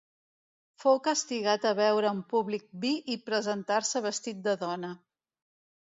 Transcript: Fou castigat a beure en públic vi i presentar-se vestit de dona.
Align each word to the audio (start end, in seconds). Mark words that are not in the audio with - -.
Fou 0.83 0.97
castigat 1.07 1.67
a 1.73 1.75
beure 1.81 2.11
en 2.13 2.23
públic 2.33 2.67
vi 2.87 2.95
i 3.17 3.21
presentar-se 3.31 4.05
vestit 4.11 4.45
de 4.49 4.61
dona. 4.67 4.95